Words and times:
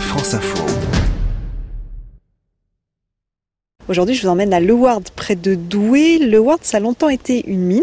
France 0.00 0.34
Info. 0.34 0.64
Aujourd'hui, 3.88 4.14
je 4.14 4.22
vous 4.22 4.28
emmène 4.28 4.52
à 4.52 4.60
Leward, 4.60 5.10
près 5.14 5.36
de 5.36 5.54
Douai. 5.54 6.18
Leward, 6.18 6.58
ça 6.62 6.76
a 6.78 6.80
longtemps 6.80 7.08
été 7.08 7.48
une 7.48 7.62
mine 7.62 7.82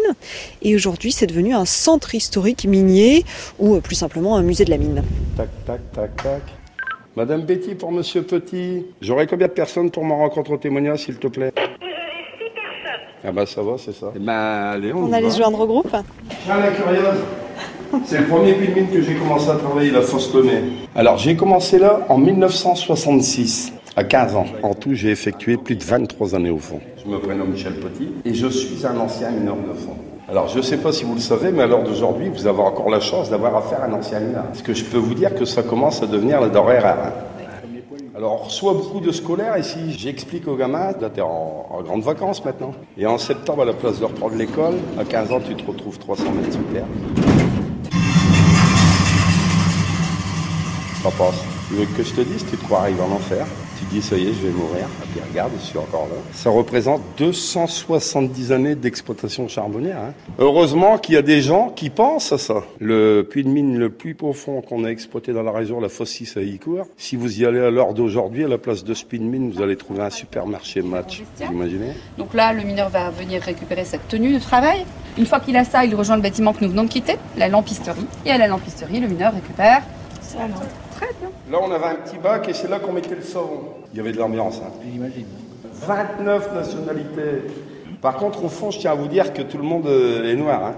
et 0.61 0.75
aujourd'hui, 0.75 1.11
c'est 1.11 1.27
devenu 1.27 1.53
un 1.53 1.65
centre 1.65 2.13
historique 2.15 2.65
minier 2.65 3.23
ou 3.59 3.75
euh, 3.75 3.79
plus 3.81 3.95
simplement 3.95 4.35
un 4.35 4.43
musée 4.43 4.65
de 4.65 4.69
la 4.69 4.77
mine. 4.77 5.03
Tac, 5.37 5.49
tac, 5.65 5.79
tac, 5.93 6.15
tac. 6.17 6.41
Madame 7.15 7.41
Betty 7.43 7.75
pour 7.75 7.91
Monsieur 7.91 8.23
Petit. 8.23 8.85
J'aurais 9.01 9.27
combien 9.27 9.47
de 9.47 9.53
personnes 9.53 9.91
pour 9.91 10.03
ma 10.03 10.15
rencontre 10.15 10.51
au 10.51 10.57
témoignage, 10.57 10.99
s'il 10.99 11.17
te 11.17 11.27
plaît? 11.27 11.53
Ah 13.25 13.31
bah 13.31 13.45
ça 13.45 13.61
va, 13.61 13.77
c'est 13.77 13.93
ça. 13.93 14.11
Eh 14.15 14.19
ben, 14.19 14.33
allez, 14.33 14.91
on, 14.93 15.05
On 15.05 15.13
allait 15.13 15.27
va. 15.27 15.31
se 15.31 15.37
joindre 15.37 15.59
au 15.61 15.67
groupe. 15.67 15.95
Tiens, 16.45 16.59
la 16.59 16.71
curieuse. 16.71 17.19
C'est 18.05 18.19
le 18.19 18.25
premier 18.27 18.53
puits 18.53 18.67
de 18.69 18.73
mine 18.73 18.89
que 18.89 19.01
j'ai 19.01 19.15
commencé 19.15 19.49
à 19.49 19.55
travailler, 19.55 19.91
la 19.91 20.01
fosse 20.01 20.33
Lemay. 20.33 20.63
Alors, 20.95 21.17
j'ai 21.17 21.35
commencé 21.35 21.77
là 21.79 21.99
en 22.09 22.17
1966, 22.17 23.73
à 23.95 24.03
15 24.03 24.35
ans. 24.35 24.45
En 24.63 24.73
tout, 24.73 24.93
j'ai 24.93 25.09
effectué 25.09 25.57
plus 25.57 25.75
de 25.75 25.83
23 25.83 26.35
années 26.35 26.49
au 26.49 26.57
fond. 26.57 26.79
Je 27.03 27.09
me 27.09 27.17
prénomme 27.19 27.51
Michel 27.51 27.73
Petit 27.75 28.09
et 28.25 28.33
je 28.33 28.47
suis 28.47 28.85
un 28.85 28.97
ancien 28.97 29.31
mineur 29.31 29.55
de 29.55 29.73
fond. 29.77 29.95
Alors, 30.29 30.47
je 30.47 30.57
ne 30.57 30.61
sais 30.63 30.77
pas 30.77 30.91
si 30.91 31.03
vous 31.03 31.13
le 31.15 31.19
savez, 31.19 31.51
mais 31.51 31.63
à 31.63 31.67
l'heure 31.67 31.83
d'aujourd'hui, 31.83 32.29
vous 32.29 32.47
avez 32.47 32.61
encore 32.61 32.89
la 32.89 32.99
chance 32.99 33.29
d'avoir 33.29 33.55
affaire 33.57 33.81
à 33.83 33.85
un 33.87 33.93
ancien 33.93 34.19
mineur. 34.19 34.45
Parce 34.45 34.61
que 34.61 34.73
je 34.73 34.83
peux 34.85 34.97
vous 34.97 35.13
dire 35.13 35.35
que 35.35 35.45
ça 35.45 35.61
commence 35.63 36.01
à 36.01 36.07
devenir 36.07 36.39
la 36.41 36.49
denrée 36.49 36.79
rare. 36.79 36.97
hein. 37.07 37.11
Alors, 38.15 38.39
on 38.41 38.45
reçoit 38.45 38.73
beaucoup 38.73 38.99
de 39.01 39.11
scolaires 39.11 39.57
ici. 39.57 39.77
J'explique 39.89 40.47
aux 40.47 40.55
gamins, 40.55 40.91
là, 41.01 41.09
t'es 41.09 41.21
en, 41.21 41.65
en 41.69 41.81
grandes 41.81 42.03
vacances 42.03 42.43
maintenant. 42.45 42.71
Et 42.97 43.05
en 43.05 43.17
septembre, 43.17 43.63
à 43.63 43.65
la 43.65 43.73
place 43.73 43.99
de 43.99 44.05
reprendre 44.05 44.35
l'école, 44.35 44.75
à 44.99 45.03
15 45.03 45.31
ans, 45.31 45.39
tu 45.45 45.55
te 45.55 45.65
retrouves 45.69 45.97
300 45.99 46.23
mètres 46.31 46.53
sous 46.53 46.73
terre. 46.73 46.85
Tu 51.69 51.75
veux 51.75 51.85
que 51.85 52.03
je 52.03 52.13
te 52.13 52.21
dise, 52.21 52.45
tu 52.49 52.55
te 52.57 52.63
crois 52.63 52.81
arriver 52.81 53.01
en 53.01 53.11
enfer. 53.13 53.45
Tu 53.79 53.85
dis, 53.85 54.01
ça 54.01 54.15
y 54.15 54.23
est, 54.29 54.33
je 54.33 54.47
vais 54.47 54.53
mourir. 54.53 54.85
Et 55.03 55.07
puis 55.11 55.19
regarde, 55.29 55.51
je 55.59 55.65
suis 55.65 55.77
encore 55.77 56.07
là. 56.09 56.15
Ça 56.33 56.49
représente 56.49 57.01
270 57.17 58.51
années 58.51 58.75
d'exploitation 58.75 59.47
charbonnière. 59.47 59.97
hein. 59.97 60.13
Heureusement 60.39 60.97
qu'il 60.97 61.15
y 61.15 61.17
a 61.17 61.21
des 61.21 61.41
gens 61.41 61.69
qui 61.69 61.89
pensent 61.89 62.31
à 62.31 62.37
ça. 62.37 62.63
Le 62.79 63.23
puits 63.29 63.43
de 63.43 63.49
mine 63.49 63.77
le 63.77 63.89
plus 63.89 64.15
profond 64.15 64.61
qu'on 64.61 64.83
a 64.85 64.89
exploité 64.89 65.33
dans 65.33 65.43
la 65.43 65.51
région, 65.51 65.79
la 65.81 65.89
fosse 65.89 66.11
6 66.11 66.37
à 66.37 66.41
Icourt, 66.41 66.85
si 66.97 67.15
vous 67.15 67.41
y 67.41 67.45
allez 67.45 67.59
à 67.59 67.69
l'heure 67.71 67.93
d'aujourd'hui, 67.93 68.45
à 68.45 68.47
la 68.47 68.57
place 68.57 68.83
de 68.83 68.93
ce 68.93 69.03
puits 69.03 69.19
de 69.19 69.25
mine, 69.25 69.51
vous 69.51 69.61
allez 69.61 69.75
trouver 69.75 70.03
un 70.03 70.09
supermarché 70.09 70.81
match. 70.81 71.23
Vous 71.39 71.51
imaginez 71.53 71.93
Donc 72.17 72.33
là, 72.33 72.53
le 72.53 72.63
mineur 72.63 72.89
va 72.89 73.09
venir 73.09 73.41
récupérer 73.41 73.83
sa 73.83 73.97
tenue 73.97 74.33
de 74.33 74.39
travail. 74.39 74.85
Une 75.17 75.25
fois 75.25 75.39
qu'il 75.39 75.57
a 75.57 75.63
ça, 75.65 75.83
il 75.83 75.93
rejoint 75.95 76.15
le 76.15 76.21
bâtiment 76.21 76.53
que 76.53 76.63
nous 76.63 76.71
venons 76.71 76.83
de 76.83 76.89
quitter, 76.89 77.17
la 77.37 77.49
lampisterie. 77.49 78.05
Et 78.25 78.31
à 78.31 78.37
la 78.37 78.47
lampisterie, 78.47 78.99
le 78.99 79.07
mineur 79.07 79.33
récupère 79.33 79.81
sa 80.21 80.39
lampe. 80.47 80.63
Très 80.95 81.13
bien. 81.19 81.29
Là, 81.51 81.59
on 81.61 81.71
avait 81.71 81.85
un 81.85 81.95
petit 81.95 82.17
bac 82.17 82.47
et 82.49 82.53
c'est 82.53 82.67
là 82.67 82.79
qu'on 82.79 82.93
mettait 82.93 83.15
le 83.15 83.21
savon. 83.21 83.61
Il 83.93 83.97
y 83.97 83.99
avait 83.99 84.11
de 84.11 84.17
l'ambiance. 84.17 84.61
Hein. 84.63 84.71
J'imagine. 84.83 85.25
29 85.73 86.53
nationalités. 86.53 87.47
Par 88.01 88.15
contre, 88.17 88.43
au 88.43 88.49
fond, 88.49 88.71
je 88.71 88.79
tiens 88.79 88.91
à 88.91 88.95
vous 88.95 89.07
dire 89.07 89.33
que 89.33 89.41
tout 89.41 89.57
le 89.57 89.63
monde 89.63 89.87
euh, 89.87 90.31
est 90.31 90.35
noir. 90.35 90.63
Hein. 90.63 90.75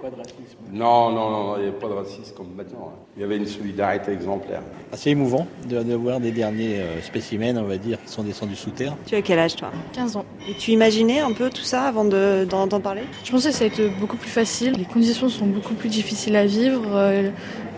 Il 0.00 0.02
n'y 0.02 0.06
a 0.06 0.10
pas 0.10 0.16
de 0.16 0.20
racisme. 0.22 0.58
Non, 0.72 1.10
non, 1.10 1.30
non, 1.30 1.54
il 1.58 1.62
n'y 1.64 1.68
a 1.68 1.72
pas 1.72 1.88
de 1.88 1.92
racisme 1.94 2.34
comme 2.36 2.48
maintenant. 2.56 2.92
hein. 2.94 2.98
Il 3.16 3.22
y 3.22 3.24
avait 3.24 3.36
une 3.36 3.46
solidarité 3.46 4.12
exemplaire. 4.12 4.62
Assez 4.92 5.10
émouvant 5.10 5.46
de, 5.68 5.82
de 5.82 5.94
voir 5.94 6.20
des 6.20 6.30
derniers 6.30 6.78
euh, 6.80 7.02
spécimens, 7.02 7.56
on 7.56 7.64
va 7.64 7.76
dire, 7.78 7.98
qui 8.04 8.12
sont 8.12 8.22
descendus 8.22 8.54
sous 8.56 8.70
terre. 8.70 8.94
Tu 9.06 9.16
as 9.16 9.22
quel 9.22 9.38
âge 9.40 9.56
toi? 9.56 9.70
15 9.94 10.16
ans. 10.16 10.24
Et 10.48 10.54
tu 10.54 10.70
imaginais 10.70 11.18
un 11.20 11.32
peu 11.32 11.50
tout 11.50 11.62
ça 11.62 11.82
avant 11.82 12.04
de- 12.04 12.46
d'en 12.48 12.66
d'en 12.68 12.80
parler? 12.80 13.02
Je 13.24 13.30
pensais 13.32 13.48
que 13.50 13.54
ça 13.56 13.64
allait 13.64 13.74
être 13.86 13.98
beaucoup 13.98 14.16
plus 14.16 14.30
facile. 14.30 14.74
Les 14.78 14.84
conditions 14.84 15.28
sont 15.28 15.46
beaucoup 15.46 15.74
plus 15.74 15.88
difficiles 15.88 16.36
à 16.36 16.46
vivre. 16.46 16.82
euh, 16.94 17.30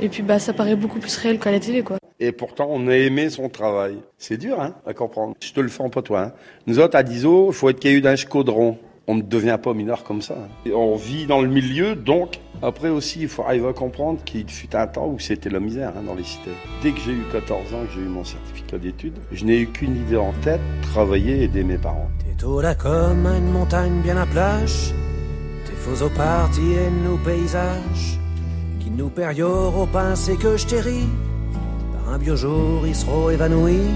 et 0.03 0.09
puis 0.09 0.23
bah, 0.23 0.39
ça 0.39 0.53
paraît 0.53 0.77
beaucoup 0.77 0.99
plus 0.99 1.17
réel 1.17 1.39
qu'à 1.39 1.51
la 1.51 1.61
télé. 1.61 1.83
quoi. 1.83 1.97
Et 2.21 2.33
pourtant, 2.33 2.69
on 2.71 2.87
a 2.89 2.97
aimé 2.97 3.31
son 3.31 3.49
travail. 3.49 3.97
C'est 4.19 4.37
dur, 4.37 4.61
hein, 4.61 4.75
à 4.87 4.93
comprendre. 4.93 5.35
Je 5.43 5.53
te 5.55 5.61
le 5.61 5.69
fais 5.69 5.83
en 5.83 5.89
pas 5.89 6.03
toi. 6.03 6.21
Hein. 6.21 6.33
Nous 6.67 6.79
autres, 6.79 6.97
à 6.97 7.03
Diso, 7.03 7.49
il 7.49 7.55
faut 7.55 7.71
être 7.71 7.81
caillou 7.81 8.01
d'un 8.03 8.15
chaudron. 8.17 8.77
On 9.11 9.17
ne 9.17 9.23
devient 9.23 9.59
pas 9.61 9.75
mineur 9.75 10.05
comme 10.05 10.23
ça. 10.23 10.37
Et 10.65 10.73
on 10.73 10.95
vit 10.95 11.27
dans 11.27 11.41
le 11.41 11.49
milieu, 11.49 11.97
donc, 11.97 12.39
après 12.63 12.91
aussi, 12.91 13.23
il 13.23 13.29
faut 13.29 13.43
arriver 13.43 13.67
à 13.67 13.73
comprendre 13.73 14.23
qu'il 14.25 14.49
fut 14.49 14.77
un 14.77 14.87
temps 14.87 15.09
où 15.09 15.19
c'était 15.19 15.51
la 15.51 15.59
misère 15.59 15.95
hein, 15.99 16.03
dans 16.07 16.15
les 16.15 16.23
cités. 16.23 16.53
Dès 16.81 16.93
que 16.93 17.01
j'ai 17.01 17.11
eu 17.11 17.25
14 17.33 17.75
ans, 17.75 17.79
que 17.87 17.93
j'ai 17.93 18.03
eu 18.03 18.09
mon 18.09 18.23
certificat 18.23 18.79
d'études, 18.79 19.19
je 19.33 19.45
n'ai 19.45 19.63
eu 19.63 19.67
qu'une 19.67 19.97
idée 19.97 20.17
en 20.17 20.33
tête, 20.45 20.61
travailler 20.93 21.41
et 21.41 21.43
aider 21.43 21.65
mes 21.65 21.77
parents. 21.77 22.09
T'es 22.39 22.45
au 22.45 22.61
là 22.61 22.77
comme 22.77 23.27
une 23.27 23.51
montagne 23.51 24.01
bien 24.01 24.17
à 24.17 24.27
plage. 24.27 24.95
T'es 25.65 25.73
faux 25.73 26.05
au 26.05 26.11
parti 26.11 26.61
et 26.61 26.91
nous 27.05 27.19
paysages. 27.19 28.21
Qui 28.79 28.93
nous 28.93 29.09
périore 29.09 29.77
au 29.77 29.87
pincé 29.87 30.37
que 30.37 30.57
je 30.57 30.67
t'ai 30.69 30.81
ri. 30.83 31.09
Par 32.05 32.15
un 32.15 32.19
biojour, 32.19 32.87
ils 32.87 32.95
seront 32.95 33.29
évanouis. 33.29 33.91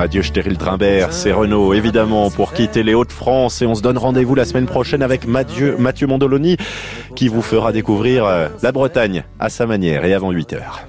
Adieu 0.00 0.22
Stérile 0.22 0.56
Trimbert, 0.56 1.12
c'est 1.12 1.32
Renault 1.32 1.74
évidemment 1.74 2.30
pour 2.30 2.52
quitter 2.52 2.84
les 2.84 2.94
Hauts-de-France 2.94 3.62
et 3.62 3.66
on 3.66 3.74
se 3.74 3.82
donne 3.82 3.98
rendez-vous 3.98 4.36
la 4.36 4.44
semaine 4.44 4.66
prochaine 4.66 5.02
avec 5.02 5.26
Mathieu, 5.26 5.76
Mathieu 5.76 6.06
Mondoloni 6.06 6.56
qui 7.16 7.26
vous 7.26 7.42
fera 7.42 7.72
découvrir 7.72 8.24
euh, 8.24 8.48
la 8.62 8.70
Bretagne 8.70 9.24
à 9.40 9.48
sa 9.48 9.66
manière 9.66 10.04
et 10.04 10.14
avant 10.14 10.30
8 10.30 10.52
heures. 10.52 10.84